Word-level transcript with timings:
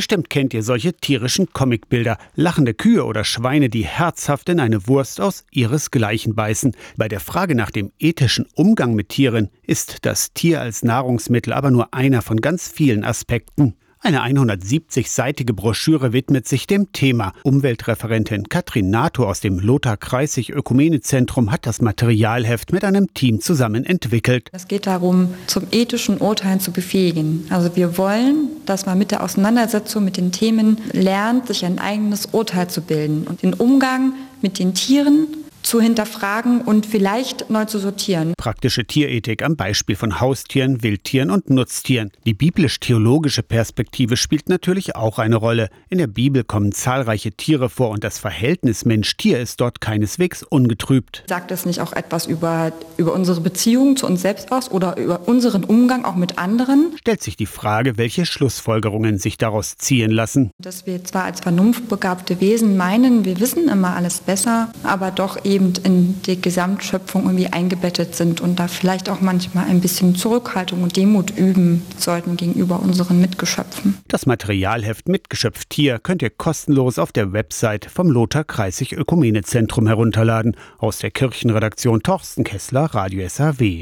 Bestimmt 0.00 0.30
kennt 0.30 0.54
ihr 0.54 0.62
solche 0.62 0.94
tierischen 0.94 1.52
Comicbilder. 1.52 2.16
Lachende 2.34 2.72
Kühe 2.72 3.04
oder 3.04 3.22
Schweine, 3.22 3.68
die 3.68 3.84
herzhaft 3.84 4.48
in 4.48 4.58
eine 4.58 4.86
Wurst 4.86 5.20
aus 5.20 5.44
ihresgleichen 5.50 6.34
beißen. 6.34 6.74
Bei 6.96 7.06
der 7.06 7.20
Frage 7.20 7.54
nach 7.54 7.70
dem 7.70 7.92
ethischen 7.98 8.46
Umgang 8.54 8.94
mit 8.94 9.10
Tieren 9.10 9.50
ist 9.62 10.06
das 10.06 10.32
Tier 10.32 10.62
als 10.62 10.82
Nahrungsmittel 10.84 11.52
aber 11.52 11.70
nur 11.70 11.92
einer 11.92 12.22
von 12.22 12.40
ganz 12.40 12.66
vielen 12.66 13.04
Aspekten. 13.04 13.74
Eine 14.02 14.22
170-seitige 14.24 15.52
Broschüre 15.52 16.14
widmet 16.14 16.48
sich 16.48 16.66
dem 16.66 16.90
Thema. 16.90 17.34
Umweltreferentin 17.42 18.48
Katrin 18.48 18.88
Nato 18.88 19.28
aus 19.28 19.40
dem 19.40 19.58
Lothar 19.58 19.98
Kreisig 19.98 20.48
Ökumenezentrum 20.48 21.52
hat 21.52 21.66
das 21.66 21.82
Materialheft 21.82 22.72
mit 22.72 22.82
einem 22.82 23.12
Team 23.12 23.42
zusammen 23.42 23.84
entwickelt. 23.84 24.48
Es 24.52 24.68
geht 24.68 24.86
darum, 24.86 25.34
zum 25.46 25.64
ethischen 25.70 26.16
Urteilen 26.16 26.60
zu 26.60 26.72
befähigen. 26.72 27.44
Also 27.50 27.76
wir 27.76 27.98
wollen, 27.98 28.48
dass 28.64 28.86
man 28.86 28.96
mit 28.96 29.10
der 29.10 29.22
Auseinandersetzung 29.22 30.02
mit 30.02 30.16
den 30.16 30.32
Themen 30.32 30.78
lernt, 30.92 31.48
sich 31.48 31.66
ein 31.66 31.78
eigenes 31.78 32.24
Urteil 32.32 32.68
zu 32.68 32.80
bilden 32.80 33.26
und 33.26 33.42
den 33.42 33.52
Umgang 33.52 34.14
mit 34.40 34.58
den 34.58 34.72
Tieren 34.72 35.26
zu 35.70 35.80
hinterfragen 35.80 36.62
und 36.62 36.84
vielleicht 36.84 37.48
neu 37.48 37.64
zu 37.64 37.78
sortieren. 37.78 38.34
Praktische 38.36 38.84
Tierethik 38.84 39.44
am 39.44 39.54
Beispiel 39.54 39.94
von 39.94 40.18
Haustieren, 40.18 40.82
Wildtieren 40.82 41.30
und 41.30 41.48
Nutztieren. 41.48 42.10
Die 42.26 42.34
biblisch-theologische 42.34 43.44
Perspektive 43.44 44.16
spielt 44.16 44.48
natürlich 44.48 44.96
auch 44.96 45.20
eine 45.20 45.36
Rolle. 45.36 45.68
In 45.88 45.98
der 45.98 46.08
Bibel 46.08 46.42
kommen 46.42 46.72
zahlreiche 46.72 47.30
Tiere 47.30 47.68
vor 47.68 47.90
und 47.90 48.02
das 48.02 48.18
Verhältnis 48.18 48.84
Mensch-Tier 48.84 49.38
ist 49.38 49.60
dort 49.60 49.80
keineswegs 49.80 50.42
ungetrübt. 50.42 51.22
Sagt 51.28 51.52
es 51.52 51.64
nicht 51.64 51.80
auch 51.80 51.92
etwas 51.92 52.26
über, 52.26 52.72
über 52.96 53.12
unsere 53.12 53.40
Beziehung 53.40 53.94
zu 53.94 54.06
uns 54.06 54.22
selbst 54.22 54.50
aus 54.50 54.72
oder 54.72 54.96
über 54.96 55.28
unseren 55.28 55.62
Umgang 55.62 56.04
auch 56.04 56.16
mit 56.16 56.36
anderen? 56.36 56.94
Stellt 56.98 57.22
sich 57.22 57.36
die 57.36 57.46
Frage, 57.46 57.96
welche 57.96 58.26
Schlussfolgerungen 58.26 59.18
sich 59.18 59.38
daraus 59.38 59.76
ziehen 59.76 60.10
lassen. 60.10 60.50
Dass 60.58 60.86
wir 60.86 61.04
zwar 61.04 61.22
als 61.22 61.38
vernunftbegabte 61.38 62.40
Wesen 62.40 62.76
meinen, 62.76 63.24
wir 63.24 63.38
wissen 63.38 63.68
immer 63.68 63.94
alles 63.94 64.18
besser, 64.18 64.72
aber 64.82 65.12
doch 65.12 65.44
eben 65.44 65.59
in 65.60 66.20
die 66.22 66.40
Gesamtschöpfung 66.40 67.24
irgendwie 67.24 67.46
eingebettet 67.46 68.14
sind 68.14 68.40
und 68.40 68.58
da 68.58 68.68
vielleicht 68.68 69.08
auch 69.08 69.20
manchmal 69.20 69.66
ein 69.66 69.80
bisschen 69.80 70.14
Zurückhaltung 70.14 70.82
und 70.82 70.96
Demut 70.96 71.36
üben 71.36 71.82
sollten 71.96 72.36
gegenüber 72.36 72.80
unseren 72.80 73.20
Mitgeschöpfen. 73.20 73.98
Das 74.08 74.26
Materialheft 74.26 75.08
Mitgeschöpf 75.08 75.64
Tier 75.66 75.98
könnt 75.98 76.22
ihr 76.22 76.30
kostenlos 76.30 76.98
auf 76.98 77.12
der 77.12 77.32
Website 77.32 77.86
vom 77.86 78.10
Lothar 78.10 78.44
Kreisig 78.44 78.92
Ökumenezentrum 78.92 79.86
herunterladen. 79.86 80.56
Aus 80.78 80.98
der 80.98 81.10
Kirchenredaktion 81.10 82.02
Torsten 82.02 82.44
Kessler, 82.44 82.86
Radio 82.94 83.28
SAW. 83.28 83.78